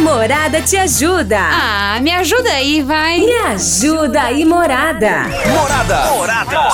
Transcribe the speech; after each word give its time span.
Morada 0.00 0.62
te 0.62 0.76
ajuda. 0.78 1.38
Ah, 1.38 2.00
me 2.00 2.10
ajuda 2.10 2.50
aí, 2.50 2.82
vai. 2.82 3.20
Me 3.20 3.32
ajuda 3.48 4.22
aí, 4.22 4.44
Morada. 4.46 5.24
Morada. 5.48 6.10
Morada. 6.12 6.70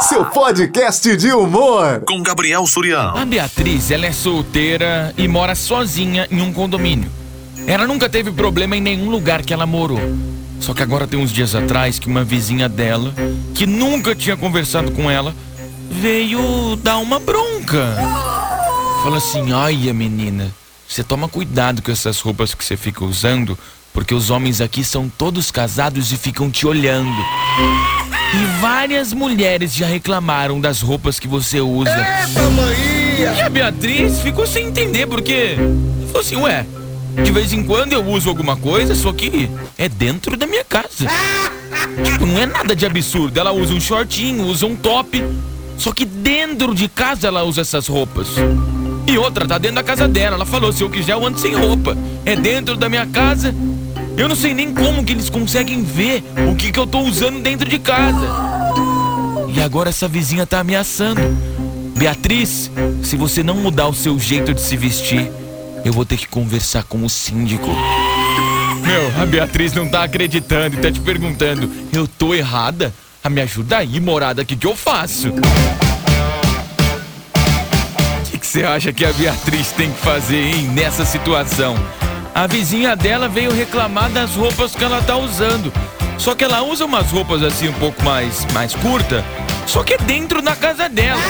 Seu 0.00 0.24
podcast 0.24 1.16
de 1.16 1.32
humor. 1.32 2.02
Com 2.06 2.22
Gabriel 2.22 2.64
Surião. 2.66 3.16
A 3.16 3.24
Beatriz, 3.24 3.90
ela 3.90 4.06
é 4.06 4.12
solteira 4.12 5.12
e 5.18 5.26
mora 5.26 5.56
sozinha 5.56 6.28
em 6.30 6.40
um 6.40 6.52
condomínio. 6.52 7.10
Ela 7.66 7.86
nunca 7.86 8.08
teve 8.08 8.30
problema 8.30 8.76
em 8.76 8.80
nenhum 8.80 9.10
lugar 9.10 9.42
que 9.42 9.52
ela 9.52 9.66
morou. 9.66 10.00
Só 10.60 10.72
que 10.72 10.82
agora 10.82 11.06
tem 11.06 11.18
uns 11.18 11.32
dias 11.32 11.54
atrás 11.56 11.98
que 11.98 12.06
uma 12.06 12.22
vizinha 12.22 12.68
dela, 12.68 13.12
que 13.54 13.66
nunca 13.66 14.14
tinha 14.14 14.36
conversado 14.36 14.92
com 14.92 15.10
ela, 15.10 15.34
veio 15.90 16.76
dar 16.76 16.98
uma 16.98 17.18
bronca. 17.18 17.96
Fala 19.02 19.18
assim: 19.18 19.52
"Olha, 19.52 19.92
menina, 19.92 20.52
você 20.88 21.04
toma 21.04 21.28
cuidado 21.28 21.82
com 21.82 21.92
essas 21.92 22.20
roupas 22.20 22.54
que 22.54 22.64
você 22.64 22.76
fica 22.76 23.04
usando, 23.04 23.58
porque 23.92 24.14
os 24.14 24.30
homens 24.30 24.60
aqui 24.60 24.82
são 24.82 25.08
todos 25.08 25.50
casados 25.50 26.10
e 26.12 26.16
ficam 26.16 26.50
te 26.50 26.66
olhando." 26.66 27.22
E 28.34 28.60
várias 28.60 29.12
mulheres 29.14 29.74
já 29.74 29.86
reclamaram 29.86 30.60
das 30.60 30.82
roupas 30.82 31.18
que 31.18 31.26
você 31.26 31.60
usa. 31.60 31.90
E 33.18 33.40
a 33.40 33.48
Beatriz 33.48 34.20
ficou 34.20 34.46
sem 34.46 34.66
entender, 34.66 35.06
porque. 35.06 35.56
Falou 36.08 36.20
assim, 36.20 36.36
ué, 36.36 36.66
de 37.24 37.32
vez 37.32 37.52
em 37.52 37.62
quando 37.62 37.94
eu 37.94 38.04
uso 38.04 38.28
alguma 38.28 38.56
coisa, 38.56 38.94
só 38.94 39.12
que 39.12 39.50
é 39.78 39.88
dentro 39.88 40.36
da 40.36 40.46
minha 40.46 40.64
casa. 40.64 41.06
Tipo, 42.04 42.26
não 42.26 42.38
é 42.38 42.46
nada 42.46 42.76
de 42.76 42.86
absurdo. 42.86 43.38
Ela 43.38 43.50
usa 43.50 43.74
um 43.74 43.80
shortinho, 43.80 44.44
usa 44.44 44.66
um 44.66 44.76
top. 44.76 45.24
Só 45.76 45.92
que 45.92 46.04
dentro 46.04 46.74
de 46.74 46.88
casa 46.88 47.28
ela 47.28 47.42
usa 47.42 47.62
essas 47.62 47.86
roupas. 47.88 48.28
E 49.08 49.16
outra, 49.16 49.48
tá 49.48 49.56
dentro 49.56 49.76
da 49.76 49.82
casa 49.82 50.06
dela. 50.06 50.36
Ela 50.36 50.44
falou: 50.44 50.70
se 50.70 50.82
eu 50.82 50.90
quiser, 50.90 51.12
eu 51.12 51.26
ando 51.26 51.38
sem 51.38 51.54
roupa. 51.54 51.96
É 52.26 52.36
dentro 52.36 52.76
da 52.76 52.90
minha 52.90 53.06
casa. 53.06 53.54
Eu 54.18 54.28
não 54.28 54.36
sei 54.36 54.52
nem 54.52 54.74
como 54.74 55.02
que 55.02 55.12
eles 55.12 55.30
conseguem 55.30 55.82
ver 55.82 56.22
o 56.50 56.54
que, 56.54 56.70
que 56.70 56.78
eu 56.78 56.86
tô 56.86 57.00
usando 57.00 57.40
dentro 57.40 57.66
de 57.66 57.78
casa. 57.78 58.28
E 59.54 59.62
agora 59.62 59.88
essa 59.88 60.06
vizinha 60.06 60.46
tá 60.46 60.60
ameaçando. 60.60 61.22
Beatriz, 61.96 62.70
se 63.02 63.16
você 63.16 63.42
não 63.42 63.54
mudar 63.54 63.88
o 63.88 63.94
seu 63.94 64.18
jeito 64.18 64.52
de 64.52 64.60
se 64.60 64.76
vestir, 64.76 65.30
eu 65.84 65.92
vou 65.92 66.04
ter 66.04 66.18
que 66.18 66.28
conversar 66.28 66.82
com 66.84 67.02
o 67.02 67.08
síndico. 67.08 67.68
Meu, 68.86 69.22
a 69.22 69.24
Beatriz 69.24 69.72
não 69.72 69.88
tá 69.88 70.02
acreditando 70.04 70.76
e 70.76 70.80
tá 70.80 70.92
te 70.92 71.00
perguntando: 71.00 71.70
eu 71.94 72.06
tô 72.06 72.34
errada? 72.34 72.92
Ah, 73.24 73.30
me 73.30 73.40
ajuda 73.40 73.78
aí, 73.78 73.98
morada, 74.00 74.42
o 74.42 74.44
que, 74.44 74.54
que 74.54 74.66
eu 74.66 74.76
faço? 74.76 75.32
Você 78.48 78.64
acha 78.64 78.94
que 78.94 79.04
a 79.04 79.12
Beatriz 79.12 79.72
tem 79.72 79.92
que 79.92 79.98
fazer, 79.98 80.42
hein, 80.42 80.68
nessa 80.68 81.04
situação? 81.04 81.76
A 82.34 82.46
vizinha 82.46 82.96
dela 82.96 83.28
veio 83.28 83.52
reclamar 83.52 84.08
das 84.08 84.36
roupas 84.36 84.74
que 84.74 84.82
ela 84.82 85.02
tá 85.02 85.18
usando. 85.18 85.70
Só 86.16 86.34
que 86.34 86.44
ela 86.44 86.62
usa 86.62 86.86
umas 86.86 87.10
roupas 87.10 87.42
assim 87.42 87.68
um 87.68 87.74
pouco 87.74 88.02
mais, 88.02 88.46
mais 88.54 88.74
curta, 88.74 89.22
só 89.66 89.84
que 89.84 89.92
é 89.92 89.98
dentro 89.98 90.40
da 90.40 90.56
casa 90.56 90.88
dela. 90.88 91.20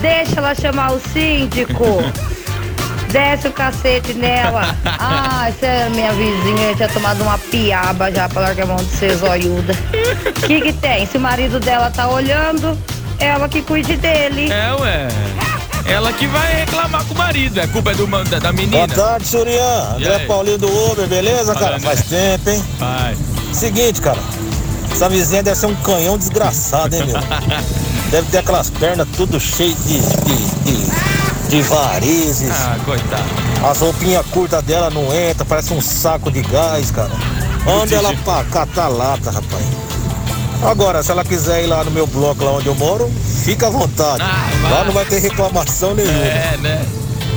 Deixa 0.00 0.40
ela 0.40 0.54
chamar 0.54 0.92
o 0.92 1.00
síndico. 1.00 2.04
Desce 3.10 3.48
o 3.48 3.52
cacete 3.52 4.12
nela. 4.12 4.76
Ah, 4.84 5.46
essa 5.48 5.64
é 5.64 5.88
minha 5.88 6.12
vizinha, 6.12 6.68
eu 6.70 6.76
tinha 6.76 6.88
tomado 6.88 7.22
uma 7.22 7.38
piaba 7.38 8.12
já 8.12 8.28
pra 8.28 8.42
largar 8.42 8.64
a 8.64 8.66
mão 8.66 8.76
de 8.76 8.90
ser 8.90 9.16
zoiuda. 9.16 9.72
O 10.26 10.32
que 10.46 10.60
que 10.60 10.72
tem? 10.74 11.06
Se 11.06 11.16
o 11.16 11.20
marido 11.20 11.58
dela 11.60 11.90
tá 11.92 12.08
olhando, 12.08 12.76
ela 13.20 13.48
que 13.48 13.62
cuide 13.62 13.96
dele. 13.96 14.50
É, 14.50 14.74
ué. 14.74 15.06
Ela 15.86 16.12
que 16.12 16.26
vai 16.26 16.56
reclamar 16.56 17.04
com 17.04 17.14
o 17.14 17.18
marido. 17.18 17.58
É 17.60 17.66
culpa 17.66 17.94
do, 17.94 18.06
da, 18.06 18.38
da 18.38 18.52
menina. 18.52 18.86
Boa 18.86 18.88
tarde, 18.88 19.26
Surian. 19.26 19.96
André? 19.96 20.18
Paulinho 20.26 20.58
do 20.58 20.90
Uber, 20.90 21.06
beleza, 21.06 21.54
cara? 21.54 21.78
Faz 21.78 22.02
tempo, 22.04 22.50
hein? 22.50 22.64
Vai. 22.78 23.16
Seguinte, 23.52 24.00
cara. 24.00 24.18
Essa 24.90 25.08
vizinha 25.08 25.42
deve 25.42 25.58
ser 25.58 25.66
um 25.66 25.74
canhão 25.76 26.16
desgraçado, 26.16 26.94
hein, 26.94 27.04
meu? 27.06 27.16
Deve 28.10 28.30
ter 28.30 28.38
aquelas 28.38 28.70
pernas 28.70 29.08
tudo 29.16 29.40
cheias 29.40 29.76
de, 29.84 29.98
de, 29.98 30.36
de, 30.62 31.48
de 31.48 31.62
varizes. 31.62 32.52
Ah, 32.52 32.76
coitado. 32.84 33.24
As 33.68 33.80
roupinhas 33.80 34.24
curtas 34.26 34.62
dela 34.62 34.90
não 34.90 35.12
entra, 35.12 35.44
parece 35.44 35.72
um 35.74 35.80
saco 35.80 36.30
de 36.30 36.42
gás, 36.42 36.92
cara. 36.92 37.10
Anda 37.66 37.96
ela 37.96 38.14
pra 38.24 38.44
catar 38.44 38.86
lata, 38.86 39.32
rapaz. 39.32 39.64
Agora, 40.62 41.02
se 41.02 41.10
ela 41.10 41.24
quiser 41.24 41.64
ir 41.64 41.66
lá 41.66 41.84
no 41.84 41.90
meu 41.90 42.06
bloco, 42.06 42.44
lá 42.44 42.52
onde 42.52 42.66
eu 42.66 42.74
moro, 42.74 43.10
fica 43.44 43.66
à 43.66 43.70
vontade. 43.70 44.22
Ah, 44.22 44.68
lá 44.70 44.84
não 44.84 44.92
vai 44.92 45.04
ter 45.04 45.18
reclamação 45.18 45.94
nenhuma. 45.94 46.24
É, 46.24 46.56
né? 46.60 46.86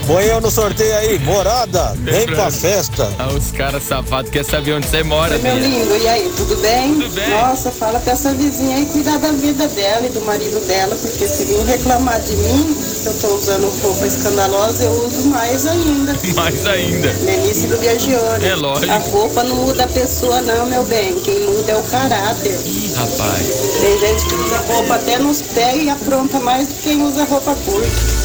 Põe 0.07 0.23
eu 0.23 0.39
no 0.39 0.49
sorteio 0.49 0.95
aí, 0.99 1.19
morada, 1.19 1.93
vem 1.97 2.25
pra 2.27 2.49
festa. 2.49 3.11
Ah, 3.19 3.27
os 3.27 3.51
caras 3.51 3.83
safados 3.83 4.31
querem 4.31 4.47
saber 4.49 4.73
onde 4.75 4.87
você 4.87 5.03
mora, 5.03 5.37
Meu 5.39 5.55
Bia. 5.55 5.67
lindo, 5.67 5.97
e 5.97 6.07
aí, 6.07 6.31
tudo 6.37 6.55
bem? 6.61 6.93
Tudo 6.93 7.09
bem. 7.13 7.29
Nossa, 7.29 7.69
fala 7.71 7.99
pra 7.99 8.13
essa 8.13 8.33
vizinha 8.33 8.77
aí 8.77 8.85
cuidar 8.85 9.17
da 9.17 9.33
vida 9.33 9.67
dela 9.67 10.05
e 10.05 10.09
do 10.09 10.21
marido 10.21 10.65
dela, 10.65 10.95
porque 10.95 11.27
se 11.27 11.43
vir 11.43 11.59
reclamar 11.65 12.21
de 12.21 12.37
mim, 12.37 12.77
que 13.03 13.07
eu 13.09 13.13
tô 13.15 13.35
usando 13.35 13.69
roupa 13.81 14.07
escandalosa, 14.07 14.83
eu 14.85 14.91
uso 15.05 15.27
mais 15.27 15.67
ainda. 15.67 16.15
Mais 16.35 16.65
ainda. 16.65 17.13
Melissa 17.23 17.67
do 17.67 17.77
Viagione. 17.77 18.45
É 18.45 18.55
lógico. 18.55 18.91
A 18.91 18.97
roupa 18.97 19.43
não 19.43 19.55
muda 19.57 19.83
a 19.83 19.87
pessoa, 19.87 20.39
não, 20.41 20.67
meu 20.67 20.83
bem. 20.85 21.15
Quem 21.19 21.41
muda 21.41 21.73
é 21.73 21.75
o 21.75 21.83
caráter. 21.83 22.57
Ih, 22.65 22.93
rapaz. 22.95 23.47
Tem 23.81 23.99
gente 23.99 24.25
que 24.25 24.35
usa 24.35 24.57
roupa 24.69 24.95
até 24.95 25.17
nos 25.17 25.41
pés 25.41 25.83
e 25.83 25.89
apronta 25.89 26.39
mais 26.39 26.67
do 26.67 26.73
que 26.75 26.81
quem 26.83 27.03
usa 27.03 27.25
roupa 27.25 27.53
curta. 27.65 28.16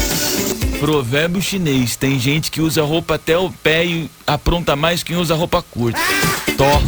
Provérbio 0.83 1.41
chinês. 1.41 1.95
Tem 1.95 2.19
gente 2.19 2.51
que 2.51 2.59
usa 2.59 2.83
roupa 2.83 3.15
até 3.15 3.37
o 3.37 3.49
pé 3.49 3.85
e 3.85 4.11
apronta 4.27 4.75
mais 4.75 5.01
quem 5.01 5.15
usa 5.15 5.33
roupa 5.33 5.61
curta. 5.61 5.97
Tó. 6.57 6.81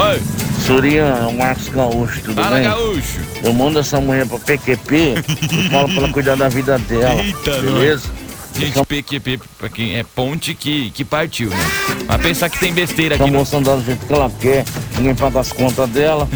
Oi, 0.00 0.20
Surian, 0.66 1.06
é 1.06 1.26
o 1.26 1.32
Marcos 1.32 1.68
Gaúcho, 1.68 2.20
tudo 2.20 2.42
fala 2.42 2.56
bem? 2.56 2.64
gaúcho. 2.64 3.20
Eu 3.44 3.52
mando 3.52 3.78
essa 3.78 4.00
mulher 4.00 4.26
pra 4.26 4.40
PQP 4.40 5.14
e 5.52 5.68
falo 5.70 5.88
pra 5.88 5.98
ela 5.98 6.12
cuidar 6.12 6.34
da 6.34 6.48
vida 6.48 6.76
dela. 6.80 7.22
Eita, 7.22 7.60
beleza? 7.60 8.10
Gente, 8.58 8.84
PQP 8.84 9.40
pra 9.56 9.68
quem 9.68 9.94
é 9.94 10.02
ponte 10.02 10.52
que, 10.52 10.90
que 10.90 11.04
partiu, 11.04 11.50
né? 11.50 11.66
Mas 12.08 12.20
pensar 12.20 12.50
que 12.50 12.58
tem 12.58 12.74
besteira 12.74 13.14
Essa 13.14 13.22
aqui 13.22 13.32
no 13.32 13.38
moça 13.38 13.56
andar 13.56 13.76
do 13.76 13.84
jeito 13.84 14.04
que 14.04 14.12
ela 14.12 14.32
quer, 14.40 14.64
ninguém 14.96 15.14
paga 15.14 15.38
as 15.38 15.52
contas 15.52 15.88
dela. 15.90 16.28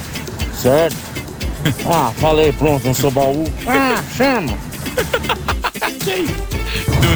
certo? 0.56 0.96
Ah, 1.84 2.10
falei, 2.16 2.50
pronto, 2.50 2.86
não 2.86 2.94
sou 2.94 3.10
baú. 3.10 3.44
Ah, 3.66 4.02
chama! 4.16 4.71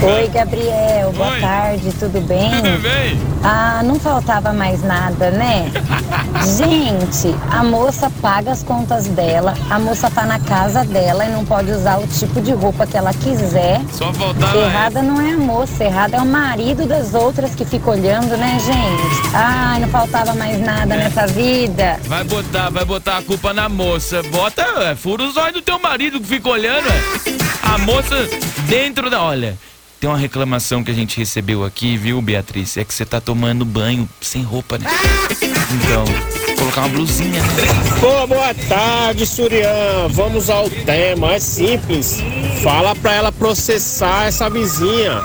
Oi, 0.03 0.29
Gabriel, 0.29 1.13
boa 1.13 1.33
Oi. 1.33 1.41
tarde, 1.41 1.93
tudo 1.99 2.21
bem? 2.21 2.51
Tudo 2.51 2.81
bem? 2.81 3.21
Ah, 3.43 3.83
não 3.83 3.99
faltava 3.99 4.53
mais 4.53 4.83
nada, 4.83 5.31
né? 5.31 5.71
Gente, 6.57 7.35
a 7.51 7.65
moça 7.65 8.11
paga 8.23 8.53
as 8.53 8.63
contas 8.63 9.07
dela, 9.09 9.55
a 9.69 9.79
moça 9.79 10.11
tá 10.11 10.25
na 10.25 10.39
casa 10.39 10.85
dela 10.85 11.25
e 11.25 11.31
não 11.31 11.45
pode 11.45 11.71
usar 11.73 11.99
o 11.99 12.07
tipo 12.07 12.41
de 12.41 12.53
roupa 12.53 12.87
que 12.87 12.97
ela 12.97 13.13
quiser. 13.13 13.81
Só 13.91 14.13
faltava. 14.13 14.57
Errada 14.57 15.03
não 15.03 15.21
é 15.21 15.33
a 15.33 15.39
moça, 15.39 15.85
errada 15.85 16.17
é 16.19 16.21
o 16.21 16.27
marido 16.27 16.87
das 16.87 17.15
outras 17.15 17.55
que 17.55 17.65
fica 17.65 17.91
olhando, 17.91 18.37
né, 18.37 18.59
gente? 18.61 19.35
Ai, 19.35 19.81
não 19.81 19.89
faltava 19.89 20.35
mais 20.35 20.61
nada 20.61 20.95
nessa 20.95 21.27
vida. 21.27 21.99
Vai 22.05 22.23
botar, 22.23 22.71
vai 22.71 22.85
botar 22.85 23.19
a 23.19 23.23
culpa 23.23 23.53
na 23.53 23.69
moça. 23.69 24.23
Bota, 24.25 24.63
é, 24.83 24.95
fura 24.95 25.25
os 25.25 25.37
olhos 25.37 25.55
do 25.55 25.63
teu 25.63 25.79
marido 25.79 26.21
que 26.21 26.27
fica 26.27 26.49
olhando, 26.49 26.87
é. 26.89 27.46
A 27.77 27.79
moça 27.79 28.27
dentro 28.69 29.11
da. 29.11 29.23
Olha, 29.23 29.59
tem 30.01 30.09
uma 30.09 30.17
reclamação 30.17 30.83
que 30.83 30.91
a 30.91 30.95
gente 30.95 31.19
recebeu 31.19 31.63
aqui, 31.63 31.95
viu, 31.99 32.23
Beatriz? 32.23 32.75
É 32.79 32.83
que 32.87 32.95
você 32.95 33.05
tá 33.05 33.21
tomando 33.21 33.67
banho 33.67 34.09
sem 34.19 34.43
roupa, 34.43 34.79
né? 34.79 34.89
Então, 35.43 36.05
colocar 36.57 36.81
uma 36.81 36.89
blusinha. 36.89 37.43
né? 37.43 37.49
Pô, 38.01 38.27
boa 38.27 38.55
tarde, 38.67 39.27
Surian. 39.27 40.09
Vamos 40.09 40.49
ao 40.49 40.71
tema, 40.71 41.35
é 41.35 41.39
simples. 41.39 42.17
Fala 42.63 42.97
pra 42.97 43.13
ela 43.13 43.31
processar 43.31 44.25
essa 44.25 44.49
vizinha. 44.49 45.21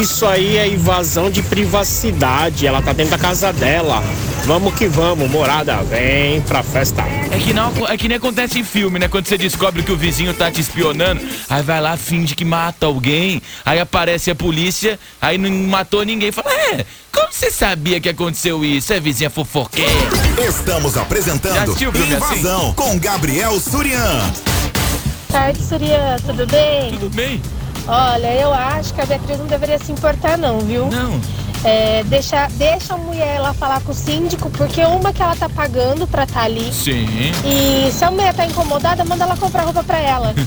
Isso 0.00 0.26
aí 0.26 0.56
é 0.56 0.66
invasão 0.66 1.30
de 1.30 1.42
privacidade. 1.42 2.66
Ela 2.66 2.82
tá 2.82 2.92
dentro 2.92 3.12
da 3.12 3.18
casa 3.18 3.52
dela. 3.52 4.02
Vamos 4.44 4.74
que 4.74 4.86
vamos, 4.86 5.30
morada, 5.30 5.76
vem 5.84 6.40
pra 6.42 6.62
festa. 6.62 7.02
É 7.30 7.38
que, 7.38 7.54
não, 7.54 7.72
é 7.88 7.96
que 7.96 8.08
nem 8.08 8.18
acontece 8.18 8.58
em 8.58 8.64
filme, 8.64 8.98
né? 8.98 9.08
Quando 9.08 9.26
você 9.26 9.38
descobre 9.38 9.82
que 9.82 9.90
o 9.90 9.96
vizinho 9.96 10.34
tá 10.34 10.50
te 10.50 10.60
espionando, 10.60 11.22
aí 11.48 11.62
vai 11.62 11.80
lá, 11.80 11.96
finge 11.96 12.34
que 12.34 12.44
mata 12.44 12.84
alguém, 12.84 13.40
aí 13.64 13.80
aparece 13.80 14.30
a 14.30 14.34
polícia, 14.34 14.98
aí 15.20 15.38
não 15.38 15.50
matou 15.50 16.04
ninguém. 16.04 16.30
Fala, 16.30 16.52
é, 16.52 16.84
como 17.10 17.28
você 17.30 17.50
sabia 17.50 17.98
que 18.00 18.08
aconteceu 18.08 18.62
isso? 18.62 18.92
É 18.92 19.00
vizinha 19.00 19.30
fofoqueira. 19.30 19.90
Estamos 20.46 20.98
apresentando 20.98 21.74
Invasão 21.80 22.74
com 22.74 22.98
Gabriel 22.98 23.58
Surian. 23.58 24.30
tarde, 25.30 25.62
Surya. 25.64 26.16
Tudo 26.26 26.46
bem? 26.46 26.90
Tudo 26.90 27.08
bem? 27.08 27.40
Olha, 27.86 28.32
eu 28.34 28.52
acho 28.52 28.94
que 28.94 29.00
a 29.00 29.06
Beatriz 29.06 29.38
não 29.38 29.46
deveria 29.46 29.78
se 29.78 29.92
importar, 29.92 30.38
não, 30.38 30.60
viu? 30.60 30.86
Não. 30.86 31.20
É, 31.64 32.02
deixa, 32.04 32.46
deixa 32.52 32.92
a 32.92 32.98
mulher 32.98 33.40
lá 33.40 33.54
falar 33.54 33.80
com 33.80 33.92
o 33.92 33.94
síndico, 33.94 34.50
porque 34.50 34.82
uma 34.84 35.14
que 35.14 35.22
ela 35.22 35.34
tá 35.34 35.48
pagando 35.48 36.06
pra 36.06 36.24
estar 36.24 36.40
tá 36.40 36.44
ali. 36.44 36.70
Sim. 36.72 37.06
E 37.42 37.90
se 37.90 38.04
a 38.04 38.10
mulher 38.10 38.34
tá 38.34 38.44
incomodada, 38.44 39.02
manda 39.04 39.24
ela 39.24 39.36
comprar 39.36 39.62
roupa 39.62 39.82
pra 39.82 39.98
ela. 39.98 40.34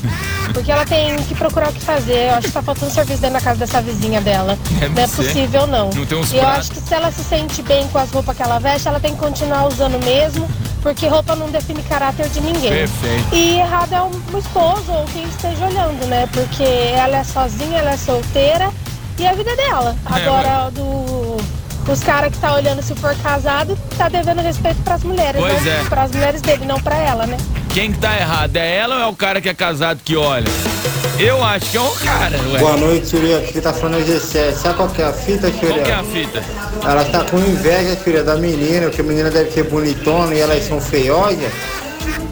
Porque 0.53 0.71
ela 0.71 0.85
tem 0.85 1.15
que 1.23 1.35
procurar 1.35 1.69
o 1.69 1.73
que 1.73 1.81
fazer. 1.81 2.29
Eu 2.29 2.35
acho 2.35 2.47
que 2.47 2.53
tá 2.53 2.61
faltando 2.61 2.91
serviço 2.91 3.19
dentro 3.19 3.33
da 3.33 3.41
casa 3.41 3.59
dessa 3.59 3.81
vizinha 3.81 4.21
dela. 4.21 4.57
Deve 4.79 4.95
não 4.95 5.03
é 5.03 5.07
ser. 5.07 5.23
possível, 5.23 5.67
não. 5.67 5.89
Não 5.89 6.05
tem 6.05 6.17
uns 6.17 6.31
e 6.31 6.37
eu 6.37 6.47
acho 6.47 6.71
que 6.71 6.79
se 6.79 6.93
ela 6.93 7.11
se 7.11 7.23
sente 7.23 7.61
bem 7.61 7.85
com 7.89 7.97
as 7.97 8.09
roupas 8.11 8.35
que 8.35 8.43
ela 8.43 8.57
veste, 8.57 8.87
ela 8.87 8.99
tem 8.99 9.13
que 9.13 9.19
continuar 9.19 9.67
usando 9.67 10.03
mesmo, 10.03 10.47
porque 10.81 11.07
roupa 11.07 11.35
não 11.35 11.49
define 11.49 11.81
caráter 11.83 12.29
de 12.29 12.39
ninguém. 12.41 12.69
Perfeito. 12.71 13.33
E 13.35 13.59
errado 13.59 13.93
é 13.93 14.01
um 14.01 14.37
esposo 14.37 14.91
ou 14.91 15.05
quem 15.05 15.23
esteja 15.23 15.65
olhando, 15.65 16.05
né? 16.07 16.27
Porque 16.31 16.63
ela 16.63 17.17
é 17.17 17.23
sozinha, 17.23 17.79
ela 17.79 17.91
é 17.91 17.97
solteira 17.97 18.69
e 19.17 19.25
a 19.25 19.33
vida 19.33 19.49
é 19.51 19.55
dela. 19.55 19.95
Agora, 20.05 20.69
do, 20.71 21.37
os 21.91 21.99
caras 22.01 22.31
que 22.33 22.39
tá 22.39 22.53
olhando 22.53 22.81
se 22.81 22.93
for 22.95 23.15
casado, 23.17 23.77
tá 23.97 24.09
devendo 24.09 24.41
respeito 24.41 24.81
pras 24.83 25.03
mulheres, 25.03 25.41
Pois 25.41 25.63
né? 25.63 25.81
é. 25.81 25.89
Pras 25.89 26.11
mulheres 26.11 26.41
dele, 26.41 26.65
não 26.65 26.79
pra 26.79 26.95
ela, 26.97 27.25
né? 27.25 27.37
Quem 27.77 27.91
que 27.91 27.99
tá 27.99 28.17
errado? 28.17 28.57
É 28.57 28.75
ela 28.75 28.95
ou 28.95 29.01
é 29.03 29.05
o 29.05 29.13
cara 29.15 29.39
que 29.39 29.47
é 29.47 29.53
casado 29.53 29.99
que 30.03 30.15
olha? 30.15 30.47
Eu 31.19 31.43
acho 31.43 31.69
que 31.69 31.77
é 31.77 31.81
o 31.81 31.91
cara, 31.91 32.35
ué. 32.51 32.57
Boa 32.57 32.75
noite, 32.75 33.07
Churia. 33.07 33.37
Aqui 33.37 33.61
tá 33.61 33.71
falando 33.71 34.03
G7. 34.03 34.53
Sabe 34.55 34.77
qual 34.77 34.89
que 34.89 34.99
é 34.99 35.05
a 35.05 35.13
fita, 35.13 35.47
Churia? 35.51 35.69
Qual 35.69 35.83
que 35.83 35.91
é 35.91 35.93
a 35.93 36.03
fita? 36.03 36.43
Ela 36.83 37.05
tá 37.05 37.23
com 37.25 37.37
inveja, 37.37 37.95
Churia, 38.03 38.23
da 38.23 38.35
menina, 38.35 38.87
porque 38.87 39.01
a 39.01 39.03
menina 39.03 39.29
deve 39.29 39.51
ser 39.51 39.65
bonitona 39.65 40.33
e 40.33 40.39
elas 40.39 40.63
são 40.63 40.81
feiosas. 40.81 41.51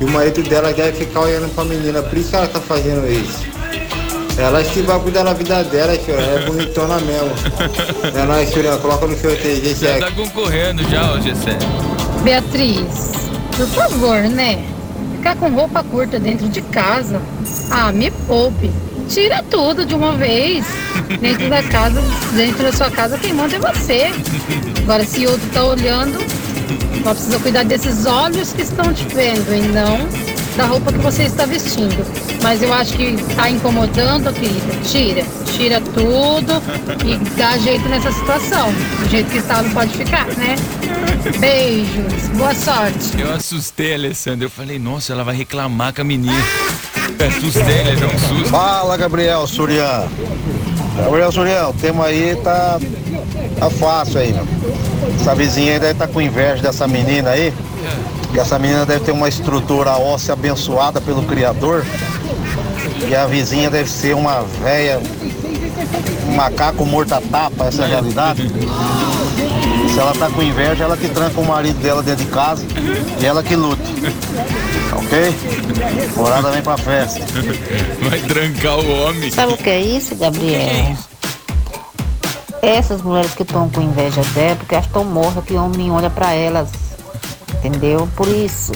E 0.01 0.05
o 0.05 0.09
marido 0.09 0.41
dela 0.41 0.73
deve 0.73 0.93
ficar 0.93 1.19
olhando 1.19 1.53
pra 1.53 1.63
menina, 1.63 2.01
por 2.01 2.17
isso 2.17 2.31
que 2.31 2.35
ela 2.37 2.47
tá 2.47 2.59
fazendo 2.59 3.07
isso. 3.07 3.45
Ela 4.39 4.63
que 4.63 4.81
vai 4.81 4.99
cuidar 4.99 5.25
da 5.25 5.33
vida 5.33 5.63
dela, 5.65 5.93
Churia. 5.93 6.21
Ela 6.21 6.41
é 6.41 6.45
bonitona 6.47 6.99
mesmo. 7.01 7.29
É 8.19 8.25
nóis, 8.25 8.51
Churia. 8.51 8.77
Coloca 8.77 9.05
no 9.05 9.15
sorteio, 9.15 9.63
Já 9.63 9.95
G7. 9.95 9.99
tá 9.99 10.09
concorrendo 10.09 10.89
já, 10.89 11.13
ó, 11.13 11.19
Gessé. 11.21 11.55
Beatriz, 12.23 13.11
por 13.55 13.67
favor, 13.67 14.23
né? 14.23 14.73
Ficar 15.11 15.35
com 15.35 15.49
roupa 15.49 15.83
curta 15.83 16.19
dentro 16.19 16.47
de 16.49 16.61
casa. 16.61 17.21
Ah, 17.71 17.91
me 17.91 18.11
poupe. 18.27 18.71
Tira 19.09 19.43
tudo 19.49 19.85
de 19.85 19.93
uma 19.93 20.13
vez. 20.13 20.65
Dentro 21.19 21.49
da 21.49 21.61
casa, 21.63 22.01
dentro 22.35 22.63
da 22.63 22.71
sua 22.71 22.89
casa, 22.89 23.17
quem 23.17 23.33
manda 23.33 23.55
é 23.55 23.59
você. 23.59 24.11
Agora, 24.83 25.05
se 25.05 25.25
outro 25.27 25.47
tá 25.53 25.63
olhando, 25.63 26.17
só 27.03 27.13
precisa 27.13 27.39
cuidar 27.39 27.63
desses 27.63 28.05
olhos 28.05 28.53
que 28.53 28.61
estão 28.61 28.93
te 28.93 29.05
vendo 29.13 29.53
e 29.53 29.61
não 29.67 30.24
da 30.55 30.65
roupa 30.65 30.91
que 30.91 30.99
você 30.99 31.23
está 31.23 31.45
vestindo. 31.45 32.05
Mas 32.41 32.61
eu 32.61 32.73
acho 32.73 32.93
que 32.93 33.15
tá 33.35 33.49
incomodando, 33.49 34.33
querida. 34.33 34.75
Tira. 34.83 35.23
Tira 35.45 35.81
tudo 35.81 36.61
e 37.05 37.17
dá 37.37 37.57
jeito 37.57 37.87
nessa 37.87 38.11
situação. 38.11 38.71
Do 38.71 39.09
jeito 39.09 39.29
que 39.31 39.37
está, 39.37 39.61
não 39.61 39.71
pode 39.71 39.91
ficar, 39.97 40.27
né? 40.37 40.55
Beijos. 41.39 42.29
Boa 42.35 42.53
sorte. 42.53 43.19
Eu 43.19 43.33
assustei 43.33 43.93
a 43.93 43.95
Alessandra. 43.95 44.45
Eu 44.45 44.49
falei, 44.49 44.77
nossa, 44.79 45.13
ela 45.13 45.23
vai 45.23 45.35
reclamar 45.35 45.93
com 45.93 46.01
a 46.01 46.03
menina. 46.03 46.33
Eu 47.19 47.27
assustei, 47.27 47.79
ela 47.79 47.95
deu 47.95 48.07
um 48.07 48.19
susto. 48.19 48.49
Fala, 48.49 48.97
Gabriel 48.97 49.47
Surian. 49.47 50.07
Gabriel 50.97 51.31
Surian, 51.31 51.67
o 51.67 51.73
tema 51.73 52.05
aí 52.05 52.35
tá, 52.43 52.79
tá 53.59 53.69
fácil 53.69 54.19
aí, 54.19 54.33
meu. 54.33 54.47
Essa 55.19 55.35
vizinha 55.35 55.73
aí 55.73 55.79
deve 55.79 55.93
estar 55.93 56.07
com 56.07 56.21
inveja 56.21 56.61
dessa 56.61 56.87
menina 56.87 57.31
aí. 57.31 57.53
E 58.35 58.37
essa 58.37 58.59
menina 58.59 58.85
deve 58.85 59.05
ter 59.05 59.13
uma 59.13 59.29
estrutura 59.29 59.91
óssea 59.91 60.33
abençoada 60.33 60.99
pelo 60.99 61.23
Criador. 61.23 61.85
E 63.07 63.15
a 63.15 63.25
vizinha 63.25 63.69
deve 63.69 63.89
ser 63.89 64.13
uma 64.13 64.41
velha, 64.41 64.99
um 66.27 66.35
macaco 66.35 66.85
morto-a-tapa, 66.85 67.63
essa 67.63 67.83
é 67.83 67.85
a 67.85 67.87
realidade. 67.87 68.51
Se 69.89 69.97
ela 69.97 70.13
tá 70.13 70.29
com 70.29 70.43
inveja, 70.43 70.83
ela 70.83 70.97
que 70.97 71.07
tranca 71.07 71.39
o 71.39 71.45
marido 71.45 71.79
dela 71.79 72.03
dentro 72.03 72.25
de 72.25 72.31
casa 72.31 72.65
e 73.21 73.25
ela 73.25 73.41
que 73.41 73.55
luta. 73.55 73.81
Ok? 74.91 75.35
Morada 76.17 76.51
vem 76.51 76.61
pra 76.61 76.77
festa. 76.77 77.21
Vai 78.01 78.19
trancar 78.19 78.79
o 78.79 79.01
homem. 79.01 79.31
Sabe 79.31 79.53
o 79.53 79.57
que 79.57 79.69
é 79.69 79.79
isso, 79.79 80.13
Gabriel? 80.13 80.97
Essas 82.61 83.01
mulheres 83.01 83.33
que 83.33 83.43
estão 83.43 83.69
com 83.69 83.81
inveja 83.81 84.21
dela, 84.33 84.57
porque 84.57 84.75
elas 84.75 84.87
estão 84.87 85.05
mortas, 85.05 85.41
que 85.45 85.53
o 85.53 85.63
homem 85.63 85.89
olha 85.89 86.09
pra 86.09 86.33
elas. 86.33 86.84
Entendeu? 87.65 88.07
Por 88.15 88.27
isso. 88.27 88.71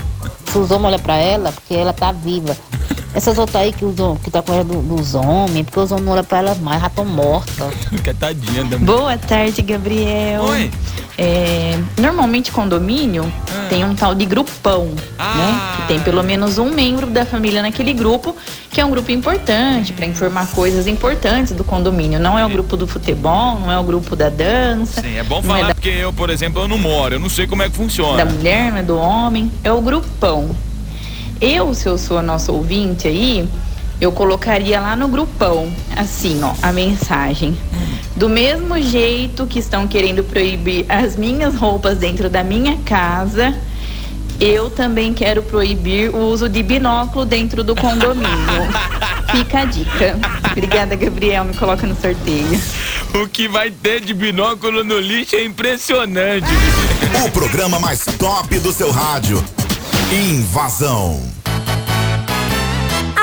Se 0.52 0.58
os 0.58 0.72
homens 0.72 0.88
olham 0.94 1.00
pra 1.00 1.16
ela, 1.16 1.52
porque 1.52 1.76
ela 1.76 1.94
tá 1.94 2.12
viva. 2.12 2.58
Essas 3.14 3.38
outras 3.38 3.62
aí 3.64 3.72
que, 3.74 3.86
os, 3.86 3.96
que 4.24 4.32
tá 4.32 4.42
com 4.42 4.54
ela 4.54 4.64
do- 4.64 4.82
dos 4.82 5.14
homens, 5.16 5.66
porque 5.66 5.80
os 5.80 5.92
homens 5.92 6.06
não 6.06 6.14
olham 6.14 6.24
pra 6.24 6.38
elas 6.40 6.60
mais, 6.60 6.82
já 6.82 6.88
estão 6.88 7.06
mortas. 7.06 7.74
Tadinha 8.20 8.64
da 8.66 8.78
Boa 8.78 9.18
tarde, 9.18 9.62
Gabriel. 9.62 10.44
Oi. 10.44 10.72
É, 11.22 11.78
normalmente 12.00 12.50
condomínio 12.50 13.30
tem 13.70 13.84
um 13.84 13.94
tal 13.94 14.16
de 14.16 14.26
grupão, 14.26 14.86
né? 15.18 15.76
Que 15.76 15.88
tem 15.90 16.00
pelo 16.00 16.24
menos 16.24 16.58
um 16.58 16.74
membro 16.74 17.08
da 17.08 17.26
família 17.26 17.62
naquele 17.62 17.92
grupo, 17.92 18.34
que 18.72 18.80
é 18.80 18.86
um 18.86 18.90
grupo 18.90 19.12
importante 19.12 19.92
para 19.92 20.06
informar 20.06 20.48
coisas 20.52 20.88
importantes 20.88 21.52
do 21.52 21.66
condomínio. 21.66 22.22
Não 22.22 22.40
é 22.40 22.46
o 22.46 22.50
grupo 22.50 22.78
do 22.78 22.88
futebol, 22.88 23.60
não 23.60 23.70
é 23.70 23.78
o 23.78 23.84
grupo 23.84 24.16
da 24.16 24.30
dança. 24.30 25.02
Sim, 25.02 25.18
é 25.18 25.24
bom 25.24 25.42
não 25.42 25.44
falar 25.44 25.60
é 25.60 25.68
da, 25.68 25.76
porque 25.76 25.90
eu, 25.90 26.14
por 26.14 26.30
exemplo, 26.30 26.62
eu 26.62 26.70
não 26.70 26.78
moro. 26.78 27.16
Eu 27.16 27.20
não 27.20 27.30
sei 27.30 27.46
como 27.46 27.64
é 27.64 27.70
que 27.70 27.76
funciona. 27.76 28.24
da 28.24 28.32
mulher, 28.32 28.72
não 28.72 28.78
é 28.78 28.84
do 28.84 28.98
homem, 28.98 29.52
é 29.62 29.74
o 29.74 29.82
grupão. 29.82 30.56
Eu, 31.42 31.74
se 31.74 31.86
eu 31.86 31.98
sou 31.98 32.18
a 32.18 32.22
nossa 32.22 32.50
ouvinte 32.54 33.10
aí, 33.10 33.46
eu 34.00 34.14
colocaria 34.14 34.80
lá 34.80 34.96
no 34.96 35.10
grupão, 35.10 35.70
assim, 35.98 36.40
ó, 36.42 36.54
a 36.62 36.72
mensagem. 36.72 37.58
Do 38.20 38.28
mesmo 38.28 38.78
jeito 38.82 39.48
que 39.48 39.60
estão 39.60 39.88
querendo 39.88 40.26
proibir 40.26 40.86
as 40.90 41.16
minhas 41.16 41.56
roupas 41.56 41.98
dentro 41.98 42.30
da 42.30 42.44
minha 42.44 42.78
casa, 42.80 43.58
eu 44.42 44.70
também 44.70 45.14
quero 45.14 45.42
proibir 45.42 46.14
o 46.14 46.18
uso 46.28 46.50
de 46.50 46.62
binóculo 46.62 47.24
dentro 47.24 47.64
do 47.64 47.74
condomínio. 47.74 48.28
Fica 49.32 49.60
a 49.60 49.66
dica. 49.66 50.20
Obrigada, 50.52 50.98
Gabriel. 50.98 51.46
Me 51.46 51.54
coloca 51.54 51.88
no 51.88 51.96
sorteio. 51.96 52.62
O 53.14 53.26
que 53.26 53.48
vai 53.48 53.72
ter 53.72 54.02
de 54.02 54.14
binóculo 54.14 54.84
no 54.84 55.00
lixo 55.00 55.38
é 55.38 55.46
impressionante. 55.46 56.50
O 57.26 57.32
programa 57.32 57.80
mais 57.80 58.04
top 58.04 58.60
do 58.60 58.74
seu 58.74 58.92
rádio. 58.92 59.42
Invasão. 60.12 61.39